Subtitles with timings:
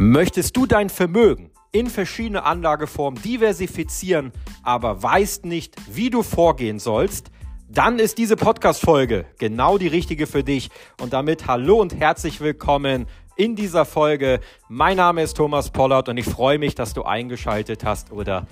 [0.00, 4.30] Möchtest du dein Vermögen in verschiedene Anlageformen diversifizieren,
[4.62, 7.32] aber weißt nicht, wie du vorgehen sollst?
[7.68, 10.70] Dann ist diese Podcast-Folge genau die richtige für dich.
[11.00, 14.38] Und damit hallo und herzlich willkommen in dieser Folge.
[14.68, 18.46] Mein Name ist Thomas Pollard und ich freue mich, dass du eingeschaltet hast oder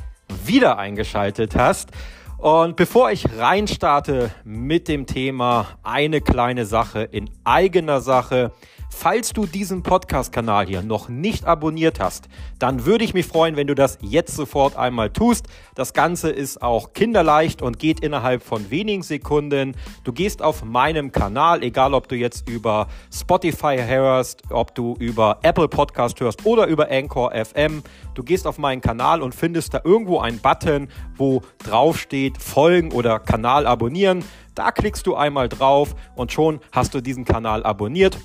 [0.44, 1.90] wieder eingeschaltet hast.
[2.38, 8.50] Und bevor ich reinstarte mit dem Thema eine kleine Sache in eigener Sache,
[8.98, 12.28] Falls du diesen Podcast-Kanal hier noch nicht abonniert hast,
[12.58, 15.48] dann würde ich mich freuen, wenn du das jetzt sofort einmal tust.
[15.74, 19.76] Das Ganze ist auch kinderleicht und geht innerhalb von wenigen Sekunden.
[20.04, 25.40] Du gehst auf meinem Kanal, egal ob du jetzt über Spotify hörst, ob du über
[25.42, 27.82] Apple Podcast hörst oder über Anchor FM.
[28.14, 32.92] Du gehst auf meinen Kanal und findest da irgendwo einen Button, wo drauf steht Folgen
[32.92, 34.24] oder Kanal abonnieren.
[34.54, 38.16] Da klickst du einmal drauf und schon hast du diesen Kanal abonniert.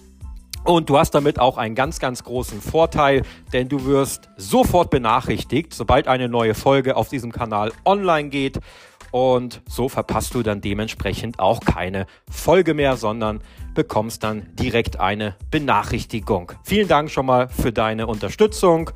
[0.64, 5.74] Und du hast damit auch einen ganz, ganz großen Vorteil, denn du wirst sofort benachrichtigt,
[5.74, 8.60] sobald eine neue Folge auf diesem Kanal online geht.
[9.10, 13.42] Und so verpasst du dann dementsprechend auch keine Folge mehr, sondern
[13.74, 16.54] bekommst dann direkt eine Benachrichtigung.
[16.64, 18.92] Vielen Dank schon mal für deine Unterstützung.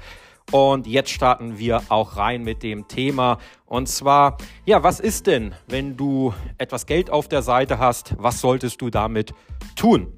[0.52, 3.40] Und jetzt starten wir auch rein mit dem Thema.
[3.66, 8.16] Und zwar, ja, was ist denn, wenn du etwas Geld auf der Seite hast?
[8.20, 9.34] Was solltest du damit
[9.76, 10.14] tun?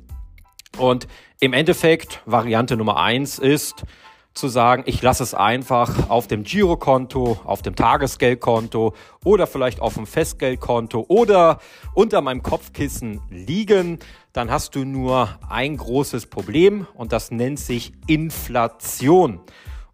[0.78, 1.08] Und
[1.40, 3.84] im Endeffekt, Variante Nummer eins ist
[4.38, 8.94] zu sagen, ich lasse es einfach auf dem Girokonto, auf dem Tagesgeldkonto
[9.24, 11.60] oder vielleicht auf dem Festgeldkonto oder
[11.94, 14.00] unter meinem Kopfkissen liegen.
[14.34, 19.42] Dann hast du nur ein großes Problem und das nennt sich Inflation.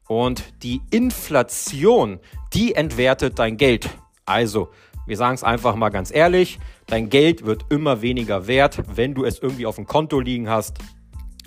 [0.07, 2.19] Und die Inflation,
[2.53, 3.89] die entwertet dein Geld.
[4.25, 4.69] Also,
[5.05, 9.25] wir sagen es einfach mal ganz ehrlich, dein Geld wird immer weniger wert, wenn du
[9.25, 10.77] es irgendwie auf dem Konto liegen hast,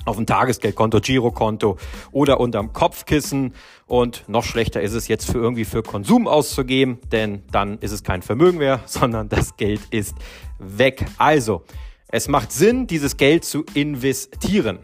[0.05, 1.77] auf dem Tagesgeldkonto, Girokonto
[2.13, 3.55] oder unterm Kopfkissen.
[3.87, 8.03] Und noch schlechter ist es jetzt für irgendwie für Konsum auszugeben, denn dann ist es
[8.03, 10.15] kein Vermögen mehr, sondern das Geld ist
[10.59, 11.05] weg.
[11.19, 11.63] Also,
[12.09, 14.79] es macht Sinn, dieses Geld zu investieren.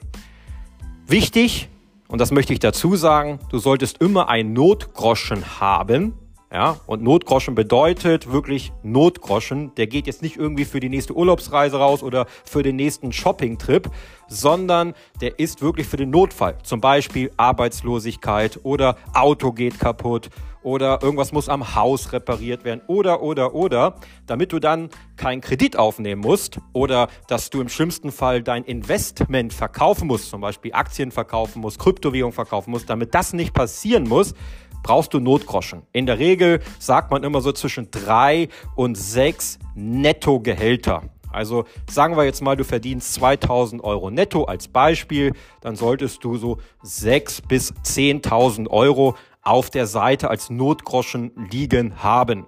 [1.07, 1.69] Wichtig,
[2.09, 6.15] und das möchte ich dazu sagen, du solltest immer ein Notgroschen haben,
[6.53, 9.75] ja, und Notgroschen bedeutet wirklich Notgroschen.
[9.77, 13.91] Der geht jetzt nicht irgendwie für die nächste Urlaubsreise raus oder für den nächsten Shoppingtrip,
[14.29, 14.93] sondern
[15.23, 16.59] der ist wirklich für den Notfall.
[16.63, 20.29] Zum Beispiel Arbeitslosigkeit oder Auto geht kaputt
[20.63, 23.95] oder irgendwas muss am Haus repariert werden oder, oder, oder,
[24.27, 29.55] damit du dann keinen Kredit aufnehmen musst oder dass du im schlimmsten Fall dein Investment
[29.55, 34.35] verkaufen musst, zum Beispiel Aktien verkaufen musst, Kryptowährung verkaufen musst, damit das nicht passieren muss,
[34.83, 35.83] brauchst du Notgroschen.
[35.93, 41.03] In der Regel sagt man immer so zwischen drei und sechs Nettogehälter.
[41.31, 46.37] Also sagen wir jetzt mal, du verdienst 2000 Euro netto als Beispiel, dann solltest du
[46.37, 52.47] so 6 bis 10.000 Euro auf der Seite als Notgroschen liegen haben.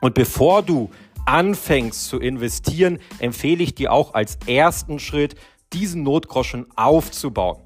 [0.00, 0.90] Und bevor du
[1.24, 5.34] anfängst zu investieren, empfehle ich dir auch als ersten Schritt,
[5.72, 7.62] diesen Notgroschen aufzubauen.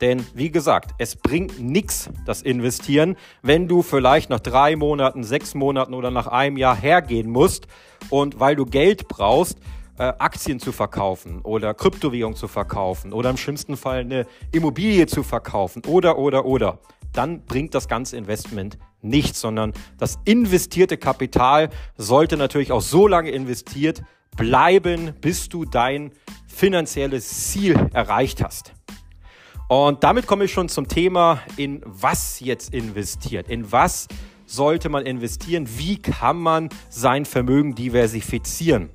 [0.00, 5.54] Denn wie gesagt, es bringt nichts, das Investieren, wenn du vielleicht nach drei Monaten, sechs
[5.54, 7.66] Monaten oder nach einem Jahr hergehen musst
[8.10, 9.58] und weil du Geld brauchst,
[9.98, 15.22] äh, Aktien zu verkaufen oder Kryptowährung zu verkaufen oder im schlimmsten Fall eine Immobilie zu
[15.22, 16.78] verkaufen oder, oder, oder,
[17.14, 23.30] dann bringt das ganze Investment nichts, sondern das investierte Kapital sollte natürlich auch so lange
[23.30, 24.02] investiert
[24.36, 26.12] bleiben, bis du dein
[26.46, 28.74] finanzielles Ziel erreicht hast.
[29.68, 34.06] Und damit komme ich schon zum Thema, in was jetzt investiert, in was
[34.46, 38.90] sollte man investieren, wie kann man sein Vermögen diversifizieren.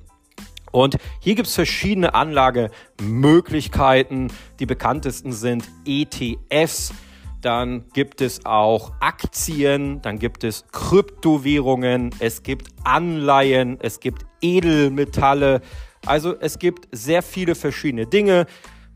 [0.70, 4.32] Und hier gibt es verschiedene Anlagemöglichkeiten.
[4.58, 6.94] Die bekanntesten sind ETFs,
[7.42, 15.60] dann gibt es auch Aktien, dann gibt es Kryptowährungen, es gibt Anleihen, es gibt Edelmetalle.
[16.06, 18.46] Also es gibt sehr viele verschiedene Dinge.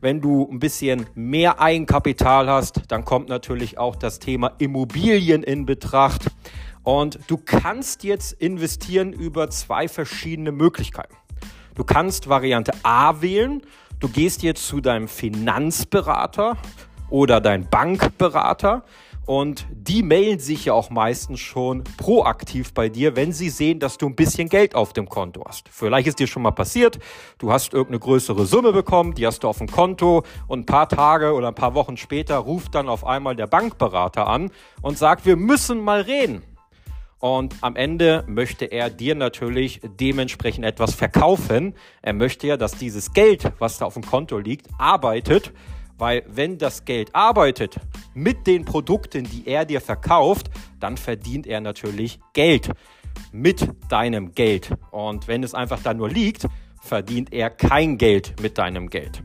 [0.07, 5.67] Wenn du ein bisschen mehr Eigenkapital hast, dann kommt natürlich auch das Thema Immobilien in
[5.67, 6.31] Betracht.
[6.85, 11.17] Und du kannst jetzt investieren über zwei verschiedene Möglichkeiten.
[11.75, 13.63] Du kannst Variante A wählen.
[13.99, 16.57] Du gehst jetzt zu deinem Finanzberater
[17.11, 18.85] oder dein Bankberater
[19.27, 23.99] und die melden sich ja auch meistens schon proaktiv bei dir, wenn sie sehen, dass
[23.99, 25.69] du ein bisschen Geld auf dem Konto hast.
[25.69, 26.99] Vielleicht ist dir schon mal passiert,
[27.39, 30.89] du hast irgendeine größere Summe bekommen, die hast du auf dem Konto und ein paar
[30.89, 34.51] Tage oder ein paar Wochen später ruft dann auf einmal der Bankberater an
[34.81, 36.43] und sagt, wir müssen mal reden.
[37.19, 41.75] Und am Ende möchte er dir natürlich dementsprechend etwas verkaufen.
[42.03, 45.53] Er möchte ja, dass dieses Geld, was da auf dem Konto liegt, arbeitet
[45.99, 47.77] Weil wenn das Geld arbeitet
[48.15, 50.51] mit den Produkten, die er dir verkauft,
[50.81, 52.71] dann verdient er natürlich Geld
[53.33, 54.71] mit deinem Geld.
[54.91, 56.47] Und wenn es einfach da nur liegt,
[56.83, 59.23] verdient er kein Geld mit deinem Geld.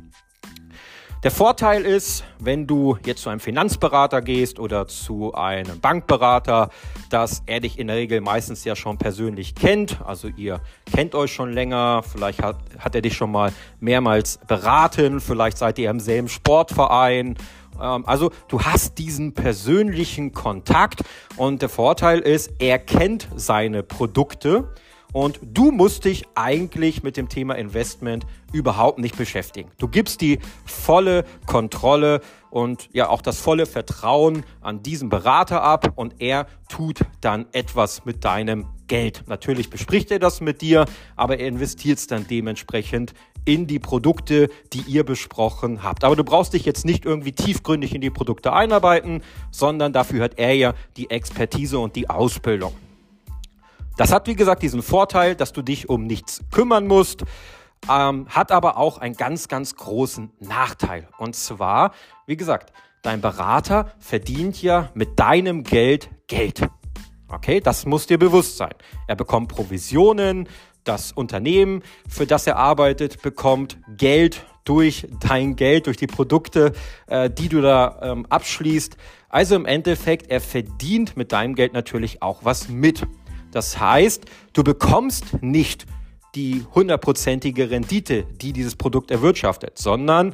[1.24, 6.70] Der Vorteil ist, wenn du jetzt zu einem Finanzberater gehst oder zu einem Bankberater,
[7.12, 10.02] dass er dich in der Regel meistens ja schon persönlich kennt.
[10.04, 15.20] Also ihr kennt euch schon länger, vielleicht hat, hat er dich schon mal mehrmals beraten,
[15.20, 17.36] vielleicht seid ihr im selben Sportverein.
[17.80, 21.02] Ähm, also du hast diesen persönlichen Kontakt
[21.36, 24.74] und der Vorteil ist, er kennt seine Produkte
[25.14, 29.70] und du musst dich eigentlich mit dem Thema Investment überhaupt nicht beschäftigen.
[29.78, 35.94] Du gibst die volle Kontrolle und ja auch das volle Vertrauen an diesen Berater ab
[35.96, 39.24] und er tut dann etwas mit deinem Geld.
[39.28, 40.86] Natürlich bespricht er das mit dir,
[41.16, 43.14] aber er investiert es dann dementsprechend
[43.46, 46.04] in die Produkte, die ihr besprochen habt.
[46.04, 50.38] Aber du brauchst dich jetzt nicht irgendwie tiefgründig in die Produkte einarbeiten, sondern dafür hat
[50.38, 52.74] er ja die Expertise und die Ausbildung.
[53.98, 57.24] Das hat, wie gesagt, diesen Vorteil, dass du dich um nichts kümmern musst,
[57.90, 61.08] ähm, hat aber auch einen ganz, ganz großen Nachteil.
[61.18, 61.94] Und zwar,
[62.26, 66.62] wie gesagt, dein Berater verdient ja mit deinem Geld Geld.
[67.28, 68.74] Okay, das muss dir bewusst sein.
[69.08, 70.48] Er bekommt Provisionen,
[70.84, 76.74] das Unternehmen, für das er arbeitet, bekommt Geld durch dein Geld, durch die Produkte,
[77.08, 78.98] äh, die du da ähm, abschließt.
[79.30, 83.06] Also im Endeffekt, er verdient mit deinem Geld natürlich auch was mit.
[83.52, 85.86] Das heißt, du bekommst nicht
[86.36, 90.34] die hundertprozentige Rendite, die dieses Produkt erwirtschaftet, sondern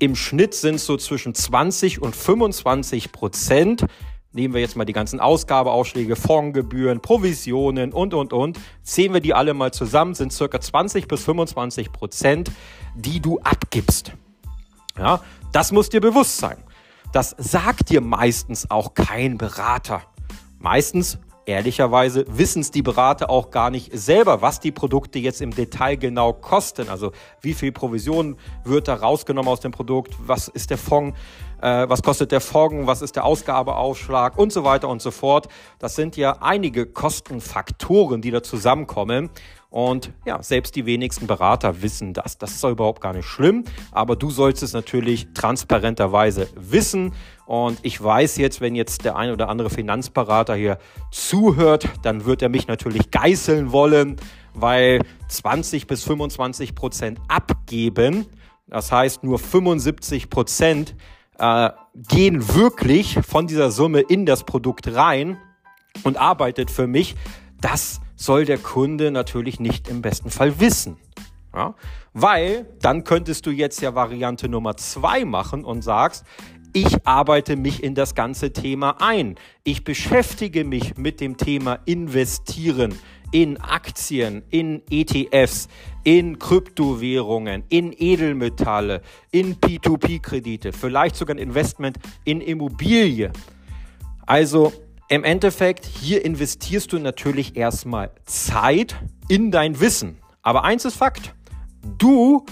[0.00, 3.86] im Schnitt sind es so zwischen 20 und 25 Prozent.
[4.32, 8.58] Nehmen wir jetzt mal die ganzen Ausgabeausschläge, Fondsgebühren, Provisionen und, und, und.
[8.82, 12.50] Zählen wir die alle mal zusammen, sind circa 20 bis 25 Prozent,
[12.94, 14.12] die du abgibst.
[14.96, 15.20] Ja,
[15.52, 16.56] das muss dir bewusst sein.
[17.12, 20.02] Das sagt dir meistens auch kein Berater.
[20.58, 21.18] Meistens
[21.50, 25.96] ehrlicherweise wissen es die Berater auch gar nicht selber, was die Produkte jetzt im Detail
[25.96, 26.88] genau kosten.
[26.88, 31.18] Also wie viel Provision wird da rausgenommen aus dem Produkt, was ist der Fonds,
[31.60, 35.48] äh, was kostet der Fonds, was ist der Ausgabeausschlag und so weiter und so fort.
[35.78, 39.30] Das sind ja einige Kostenfaktoren, die da zusammenkommen.
[39.70, 42.38] Und ja, selbst die wenigsten Berater wissen das.
[42.38, 47.12] Das ist überhaupt gar nicht schlimm, aber du sollst es natürlich transparenterweise wissen.
[47.46, 50.78] Und ich weiß jetzt, wenn jetzt der ein oder andere Finanzberater hier
[51.12, 54.16] zuhört, dann wird er mich natürlich geißeln wollen,
[54.54, 58.26] weil 20 bis 25 Prozent abgeben,
[58.66, 60.96] das heißt nur 75 Prozent
[61.38, 65.38] äh, gehen wirklich von dieser Summe in das Produkt rein
[66.04, 67.16] und arbeitet für mich.
[67.60, 70.98] Das soll der Kunde natürlich nicht im besten Fall wissen.
[71.54, 71.74] Ja?
[72.12, 76.26] Weil dann könntest du jetzt ja Variante Nummer zwei machen und sagst,
[76.74, 79.36] ich arbeite mich in das ganze Thema ein.
[79.64, 82.94] Ich beschäftige mich mit dem Thema Investieren
[83.32, 85.68] in Aktien, in ETFs,
[86.04, 89.00] in Kryptowährungen, in Edelmetalle,
[89.30, 93.32] in P2P-Kredite, vielleicht sogar ein Investment in Immobilie.
[94.26, 94.72] Also
[95.10, 98.94] im Endeffekt, hier investierst du natürlich erstmal Zeit
[99.28, 100.18] in dein Wissen.
[100.40, 101.34] Aber eins ist Fakt.
[101.98, 102.46] Du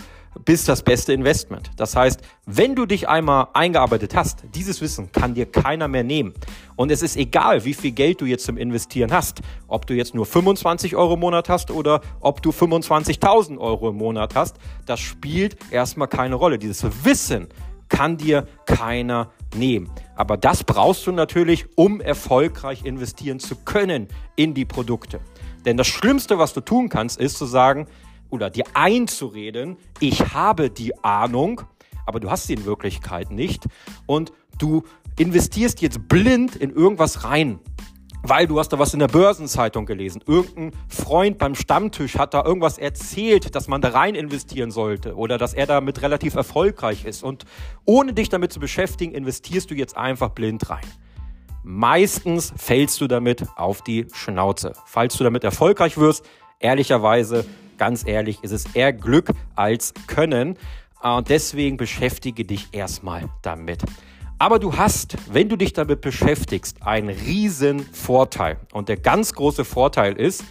[0.45, 1.71] bist das beste Investment.
[1.77, 6.35] Das heißt, wenn du dich einmal eingearbeitet hast, dieses Wissen kann dir keiner mehr nehmen.
[6.75, 9.41] Und es ist egal, wie viel Geld du jetzt zum Investieren hast.
[9.69, 13.97] Ob du jetzt nur 25 Euro im Monat hast oder ob du 25.000 Euro im
[13.97, 16.59] Monat hast, das spielt erstmal keine Rolle.
[16.59, 17.47] Dieses Wissen
[17.89, 19.91] kann dir keiner nehmen.
[20.17, 25.21] Aber das brauchst du natürlich, um erfolgreich investieren zu können in die Produkte.
[25.65, 27.87] Denn das Schlimmste, was du tun kannst, ist zu sagen
[28.31, 31.63] oder dir einzureden, ich habe die Ahnung,
[32.07, 33.67] aber du hast sie in Wirklichkeit nicht
[34.07, 34.83] und du
[35.19, 37.59] investierst jetzt blind in irgendwas rein
[38.23, 40.23] weil du hast da was in der Börsenzeitung gelesen.
[40.27, 45.39] Irgendein Freund beim Stammtisch hat da irgendwas erzählt, dass man da rein investieren sollte oder
[45.39, 47.23] dass er damit relativ erfolgreich ist.
[47.23, 47.45] Und
[47.85, 50.85] ohne dich damit zu beschäftigen, investierst du jetzt einfach blind rein.
[51.63, 54.73] Meistens fällst du damit auf die Schnauze.
[54.87, 56.25] Falls du damit erfolgreich wirst,
[56.61, 57.45] ehrlicherweise,
[57.77, 60.57] ganz ehrlich, ist es eher Glück als Können.
[61.03, 63.83] Und deswegen beschäftige dich erstmal damit.
[64.41, 68.59] Aber du hast, wenn du dich damit beschäftigst, einen riesen Vorteil.
[68.73, 70.45] Und der ganz große Vorteil ist,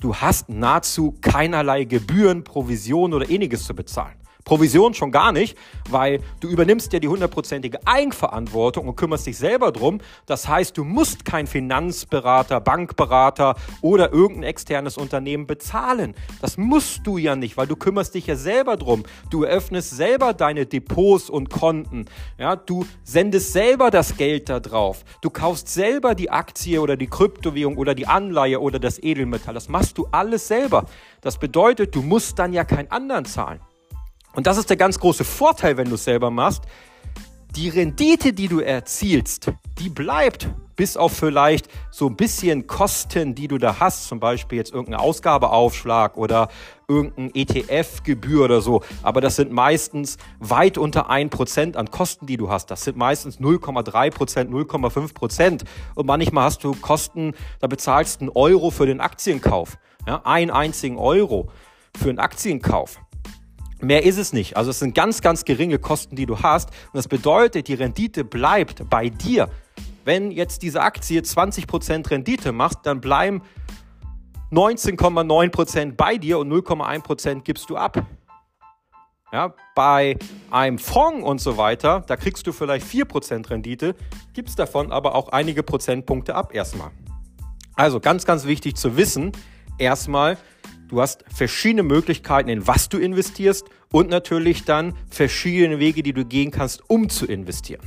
[0.00, 4.21] du hast nahezu keinerlei Gebühren, Provision oder ähnliches zu bezahlen.
[4.44, 5.56] Provision schon gar nicht,
[5.88, 10.00] weil du übernimmst ja die hundertprozentige Eigenverantwortung und kümmerst dich selber drum.
[10.26, 16.14] Das heißt, du musst kein Finanzberater, Bankberater oder irgendein externes Unternehmen bezahlen.
[16.40, 19.04] Das musst du ja nicht, weil du kümmerst dich ja selber drum.
[19.30, 22.06] Du eröffnest selber deine Depots und Konten.
[22.38, 25.04] Ja, du sendest selber das Geld da drauf.
[25.20, 29.54] Du kaufst selber die Aktie oder die Kryptowährung oder die Anleihe oder das Edelmetall.
[29.54, 30.86] Das machst du alles selber.
[31.20, 33.60] Das bedeutet, du musst dann ja keinen anderen zahlen.
[34.34, 36.64] Und das ist der ganz große Vorteil, wenn du es selber machst.
[37.54, 43.46] Die Rendite, die du erzielst, die bleibt bis auf vielleicht so ein bisschen Kosten, die
[43.46, 46.48] du da hast, zum Beispiel jetzt irgendein Ausgabeaufschlag oder
[46.88, 48.82] irgendein ETF-Gebühr oder so.
[49.02, 52.70] Aber das sind meistens weit unter 1% an Kosten, die du hast.
[52.70, 55.64] Das sind meistens 0,3%, 0,5%.
[55.94, 59.76] Und manchmal hast du Kosten, da bezahlst du einen Euro für den Aktienkauf.
[60.06, 61.50] Ja, einen einzigen Euro
[61.94, 62.98] für einen Aktienkauf.
[63.82, 64.56] Mehr ist es nicht.
[64.56, 66.70] Also es sind ganz, ganz geringe Kosten, die du hast.
[66.70, 69.48] Und das bedeutet, die Rendite bleibt bei dir.
[70.04, 73.42] Wenn jetzt diese Aktie 20% Rendite macht, dann bleiben
[74.52, 78.06] 19,9% bei dir und 0,1% gibst du ab.
[79.32, 80.16] Ja, bei
[80.50, 83.96] einem Fonds und so weiter, da kriegst du vielleicht 4% Rendite,
[84.32, 86.90] gibst davon aber auch einige Prozentpunkte ab erstmal.
[87.74, 89.32] Also ganz, ganz wichtig zu wissen,
[89.78, 90.36] erstmal,
[90.92, 96.26] Du hast verschiedene Möglichkeiten, in was du investierst und natürlich dann verschiedene Wege, die du
[96.26, 97.80] gehen kannst, um zu investieren.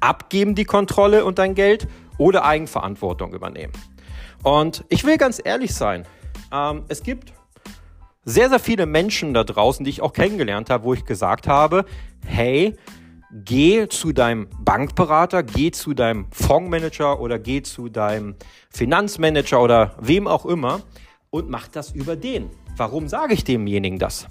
[0.00, 3.72] Abgeben die Kontrolle und dein Geld oder Eigenverantwortung übernehmen.
[4.42, 6.04] Und ich will ganz ehrlich sein,
[6.52, 7.32] ähm, es gibt
[8.26, 11.86] sehr, sehr viele Menschen da draußen, die ich auch kennengelernt habe, wo ich gesagt habe,
[12.26, 12.76] hey,
[13.32, 18.36] geh zu deinem Bankberater, geh zu deinem Fondsmanager oder geh zu deinem
[18.68, 20.82] Finanzmanager oder wem auch immer
[21.30, 22.50] und macht das über den.
[22.76, 24.26] Warum sage ich demjenigen das?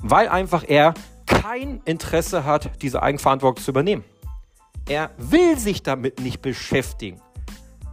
[0.00, 0.94] Weil einfach er
[1.26, 4.04] kein Interesse hat, diese Eigenverantwortung zu übernehmen.
[4.88, 7.20] Er will sich damit nicht beschäftigen.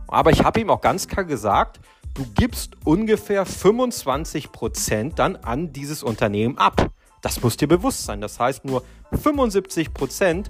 [0.08, 1.79] Aber ich habe ihm auch ganz klar gesagt,
[2.15, 6.89] du gibst ungefähr 25 Prozent dann an dieses Unternehmen ab.
[7.22, 8.22] Das muss dir bewusst sein.
[8.22, 10.50] Das heißt, nur 75 Prozent,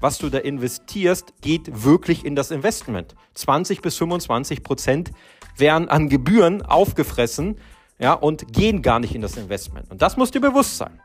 [0.00, 3.14] was du da investierst, geht wirklich in das Investment.
[3.34, 5.12] 20 bis 25 Prozent
[5.60, 7.56] werden an Gebühren aufgefressen
[7.98, 9.90] ja, und gehen gar nicht in das Investment.
[9.90, 11.00] Und das muss dir bewusst sein.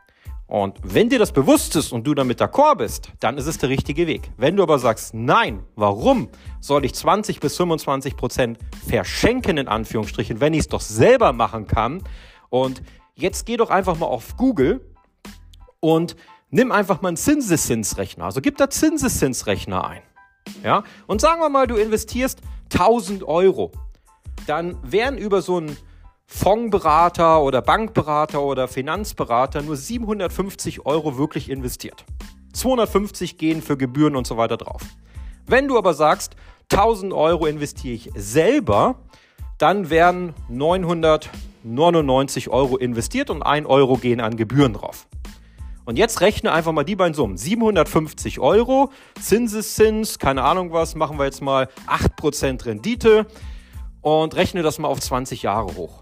[0.48, 3.68] Und wenn dir das bewusst ist und du damit d'accord bist, dann ist es der
[3.68, 4.30] richtige Weg.
[4.36, 6.28] Wenn du aber sagst, nein, warum
[6.60, 8.58] soll ich 20 bis 25 Prozent
[8.88, 12.02] verschenken, in Anführungsstrichen, wenn ich es doch selber machen kann?
[12.48, 12.82] Und
[13.14, 14.80] jetzt geh doch einfach mal auf Google
[15.80, 16.14] und
[16.50, 18.24] nimm einfach mal einen Zinseszinsrechner.
[18.24, 20.02] Also gib da Zinseszinsrechner ein.
[20.62, 20.84] Ja?
[21.08, 22.40] Und sagen wir mal, du investierst
[22.72, 23.72] 1000 Euro
[24.46, 25.76] dann werden über so einen
[26.26, 32.04] Fondsberater oder Bankberater oder Finanzberater nur 750 Euro wirklich investiert.
[32.52, 34.82] 250 gehen für Gebühren und so weiter drauf.
[35.46, 36.34] Wenn du aber sagst,
[36.72, 38.96] 1000 Euro investiere ich selber,
[39.58, 45.06] dann werden 999 Euro investiert und 1 Euro gehen an Gebühren drauf.
[45.84, 47.36] Und jetzt rechne einfach mal die beiden Summen.
[47.36, 53.26] 750 Euro, Zinseszins, keine Ahnung was, machen wir jetzt mal 8% Rendite
[54.06, 56.00] und rechne das mal auf 20 Jahre hoch.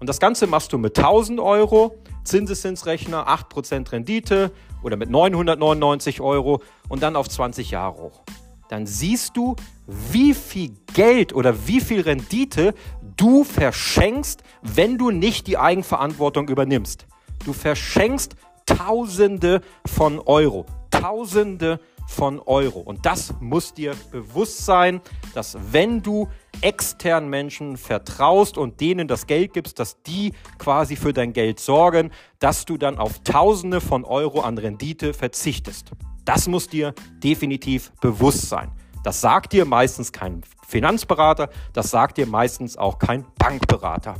[0.00, 1.94] Und das Ganze machst du mit 1000 Euro,
[2.24, 8.22] Zinseszinsrechner, 8% Rendite oder mit 999 Euro und dann auf 20 Jahre hoch.
[8.70, 9.54] Dann siehst du,
[9.86, 12.72] wie viel Geld oder wie viel Rendite
[13.18, 17.06] du verschenkst, wenn du nicht die Eigenverantwortung übernimmst.
[17.44, 20.64] Du verschenkst Tausende von Euro.
[20.90, 22.80] Tausende von Euro.
[22.80, 25.00] Und das muss dir bewusst sein,
[25.34, 26.28] dass wenn du
[26.60, 32.10] externen Menschen vertraust und denen das Geld gibst, dass die quasi für dein Geld sorgen,
[32.38, 35.90] dass du dann auf Tausende von Euro an Rendite verzichtest.
[36.24, 38.70] Das muss dir definitiv bewusst sein.
[39.02, 44.14] Das sagt dir meistens kein Finanzberater, das sagt dir meistens auch kein Bankberater.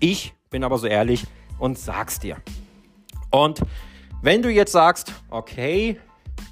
[0.00, 1.26] Ich bin aber so ehrlich
[1.58, 2.38] und sag's dir.
[3.30, 3.60] Und
[4.22, 6.00] wenn du jetzt sagst, okay,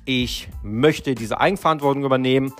[0.07, 2.53] ich möchte diese Eigenverantwortung übernehmen,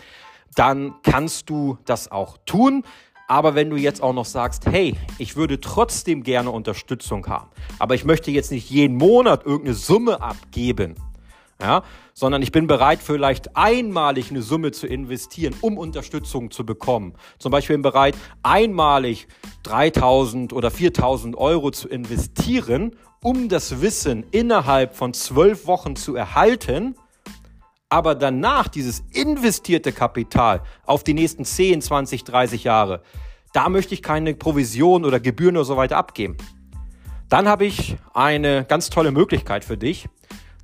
[0.55, 2.83] dann kannst du das auch tun.
[3.29, 7.49] Aber wenn du jetzt auch noch sagst, hey, ich würde trotzdem gerne Unterstützung haben,
[7.79, 10.95] aber ich möchte jetzt nicht jeden Monat irgendeine Summe abgeben,
[11.61, 17.15] ja, sondern ich bin bereit, vielleicht einmalig eine Summe zu investieren, um Unterstützung zu bekommen.
[17.39, 19.27] Zum Beispiel bin ich bereit, einmalig
[19.65, 26.95] 3000 oder 4000 Euro zu investieren, um das Wissen innerhalb von zwölf Wochen zu erhalten
[27.89, 33.03] aber danach dieses investierte Kapital auf die nächsten 10, 20, 30 Jahre,
[33.53, 36.37] da möchte ich keine Provision oder Gebühren oder so weiter abgeben.
[37.29, 40.09] Dann habe ich eine ganz tolle Möglichkeit für dich,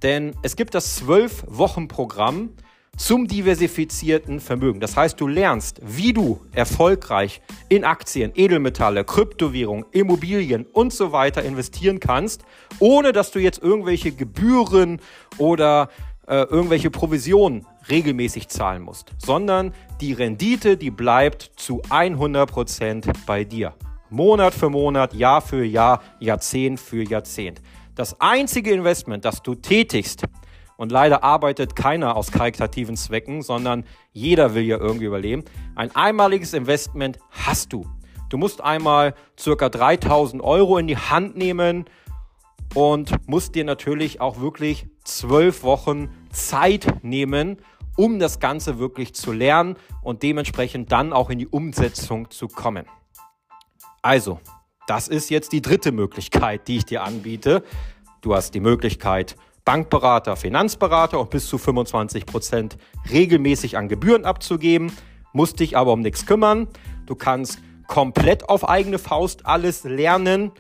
[0.03, 2.51] denn es gibt das 12-Wochen-Programm
[2.97, 4.79] zum diversifizierten Vermögen.
[4.79, 11.43] Das heißt, du lernst, wie du erfolgreich in Aktien, Edelmetalle, Kryptowährungen, Immobilien und so weiter
[11.43, 12.45] investieren kannst,
[12.81, 15.01] ohne dass du jetzt irgendwelche Gebühren
[15.39, 15.89] oder
[16.27, 23.75] äh, irgendwelche Provisionen regelmäßig zahlen musst, sondern die Rendite, die bleibt zu 100% bei dir.
[24.11, 27.63] Monat für Monat, Jahr für Jahr, Jahrzehnt für Jahrzehnt.
[27.95, 30.25] Das einzige Investment, das du tätigst,
[30.77, 35.45] und leider arbeitet keiner aus karitativen Zwecken, sondern jeder will ja irgendwie überleben.
[35.77, 37.87] Ein einmaliges Investment hast du.
[38.31, 41.85] Du musst einmal circa 3000 Euro in die Hand nehmen
[42.75, 47.59] und musst dir natürlich auch wirklich zwölf Wochen Zeit nehmen,
[47.97, 52.87] um das Ganze wirklich zu lernen und dementsprechend dann auch in die Umsetzung zu kommen.
[54.01, 54.41] Also,
[54.87, 57.63] das ist jetzt die dritte Möglichkeit, die ich dir anbiete.
[58.21, 62.79] Du hast die Möglichkeit, Bankberater, Finanzberater und bis zu 25 Prozent
[63.11, 64.91] regelmäßig an Gebühren abzugeben,
[65.33, 66.67] musst dich aber um nichts kümmern.
[67.07, 70.51] Du kannst komplett auf eigene Faust alles lernen.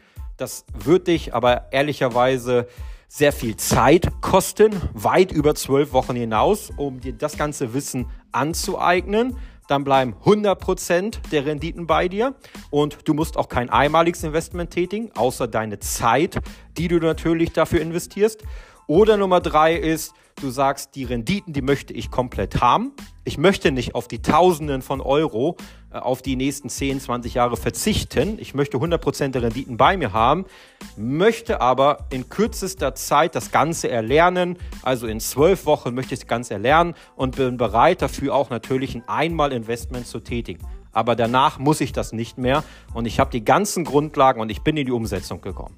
[0.42, 2.66] Das wird dich aber ehrlicherweise
[3.06, 9.36] sehr viel Zeit kosten, weit über zwölf Wochen hinaus, um dir das ganze Wissen anzueignen
[9.68, 12.34] dann bleiben 100% der Renditen bei dir
[12.70, 16.40] und du musst auch kein einmaliges Investment tätigen, außer deine Zeit,
[16.76, 18.42] die du natürlich dafür investierst.
[18.86, 22.92] Oder Nummer drei ist, du sagst, die Renditen, die möchte ich komplett haben.
[23.24, 25.56] Ich möchte nicht auf die Tausenden von Euro
[25.92, 28.38] auf die nächsten 10, 20 Jahre verzichten.
[28.38, 30.46] Ich möchte 100% der Renditen bei mir haben,
[30.96, 34.58] möchte aber in kürzester Zeit das Ganze erlernen.
[34.82, 38.94] Also in zwölf Wochen möchte ich das Ganze erlernen und bin bereit dafür auch natürlich
[38.94, 40.66] ein Einmal-Investment zu tätigen.
[40.92, 44.62] Aber danach muss ich das nicht mehr und ich habe die ganzen Grundlagen und ich
[44.62, 45.76] bin in die Umsetzung gekommen.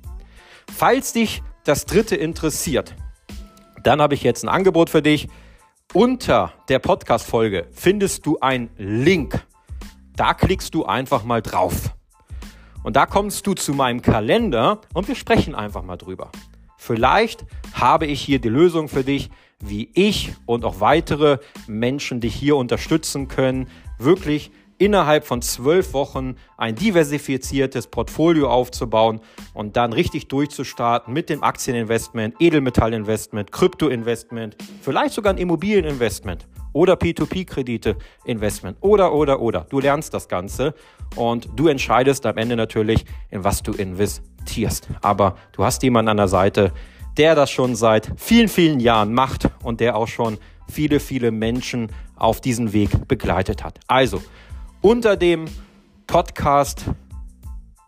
[0.73, 2.94] Falls dich das dritte interessiert,
[3.83, 5.28] dann habe ich jetzt ein Angebot für dich.
[5.92, 9.47] Unter der Podcast-Folge findest du einen Link.
[10.16, 11.90] Da klickst du einfach mal drauf.
[12.85, 16.30] Und da kommst du zu meinem Kalender und wir sprechen einfach mal drüber.
[16.76, 22.35] Vielleicht habe ich hier die Lösung für dich, wie ich und auch weitere Menschen dich
[22.35, 29.20] hier unterstützen können, wirklich innerhalb von zwölf Wochen ein diversifiziertes Portfolio aufzubauen
[29.55, 37.96] und dann richtig durchzustarten mit dem Aktieninvestment, Edelmetallinvestment, Kryptoinvestment, vielleicht sogar ein Immobilieninvestment oder P2P-Kredite,
[38.26, 39.66] Investment oder, oder, oder.
[39.70, 40.74] Du lernst das Ganze
[41.16, 44.88] und du entscheidest am Ende natürlich, in was du investierst.
[45.00, 46.72] Aber du hast jemanden an der Seite,
[47.16, 50.37] der das schon seit vielen, vielen Jahren macht und der auch schon
[50.68, 53.80] viele, viele Menschen auf diesen Weg begleitet hat.
[53.87, 54.22] Also,
[54.80, 55.46] unter dem
[56.06, 56.87] Podcast,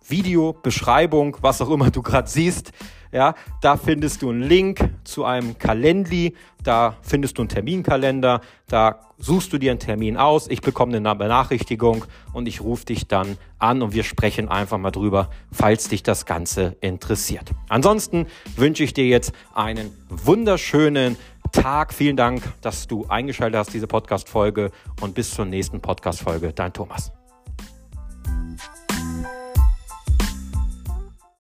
[0.07, 2.73] Video, Beschreibung, was auch immer du gerade siehst,
[3.13, 9.01] ja, da findest du einen Link zu einem Kalendli, da findest du einen Terminkalender, da
[9.19, 13.39] suchst du dir einen Termin aus, ich bekomme eine Benachrichtigung und ich rufe dich dann
[13.59, 17.51] an und wir sprechen einfach mal drüber, falls dich das Ganze interessiert.
[17.69, 21.17] Ansonsten wünsche ich dir jetzt einen wunderschönen
[21.53, 21.95] Tag.
[21.95, 24.71] Vielen Dank, dass du eingeschaltet hast, diese Podcast-Folge.
[25.01, 26.53] Und bis zur nächsten Podcast-Folge.
[26.53, 27.13] Dein Thomas.